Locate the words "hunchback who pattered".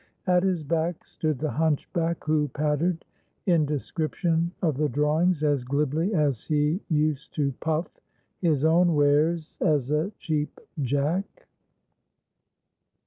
1.51-3.05